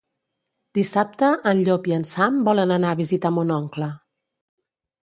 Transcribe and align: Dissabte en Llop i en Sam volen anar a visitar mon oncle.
Dissabte 0.77 1.29
en 1.51 1.61
Llop 1.67 1.91
i 1.91 1.95
en 1.99 2.09
Sam 2.15 2.41
volen 2.51 2.77
anar 2.79 2.95
a 2.95 2.99
visitar 3.05 3.35
mon 3.39 3.57
oncle. 3.61 3.93